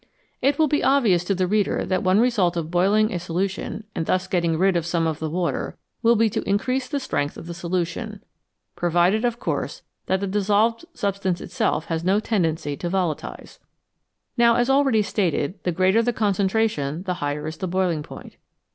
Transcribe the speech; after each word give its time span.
It 0.41 0.57
will 0.57 0.67
be 0.67 0.83
obvious 0.83 1.23
to 1.25 1.35
the 1.35 1.45
reader 1.45 1.85
that 1.85 2.01
one 2.01 2.19
result 2.19 2.57
of 2.57 2.71
boiling 2.71 3.13
a 3.13 3.19
solution, 3.19 3.83
and 3.93 4.07
thus 4.07 4.25
getting 4.25 4.57
rid 4.57 4.75
of 4.75 4.83
some 4.87 5.05
of 5.05 5.19
the 5.19 5.29
water, 5.29 5.77
will 6.01 6.15
be 6.15 6.27
to 6.31 6.41
increase 6.49 6.87
the 6.89 6.99
strength 6.99 7.37
of 7.37 7.45
the 7.45 7.53
solution, 7.53 8.23
provided, 8.75 9.23
of 9.25 9.39
course, 9.39 9.83
that 10.07 10.19
the 10.19 10.25
dissolved 10.25 10.85
substance 10.95 11.39
itself 11.39 11.85
has 11.85 12.03
no 12.03 12.19
tendency 12.19 12.75
to 12.77 12.89
volatilise. 12.89 13.59
Now, 14.37 14.55
as 14.55 14.71
already 14.71 15.03
stated, 15.03 15.63
the 15.65 15.71
greater 15.71 16.01
the 16.01 16.13
concentration, 16.13 17.03
the 17.03 17.13
higher 17.21 17.45
is 17.45 17.57
the 17.57 17.67
boiling 17.67 18.01
point. 18.01 18.37